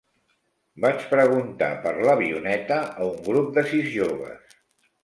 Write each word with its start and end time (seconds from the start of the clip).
Vaig 0.85 1.03
preguntar 1.11 1.69
per 1.85 1.93
l'avioneta 2.09 2.79
a 2.89 3.13
un 3.13 3.25
grup 3.31 3.57
de 3.61 3.67
sis 3.71 3.97
joves. 4.01 4.61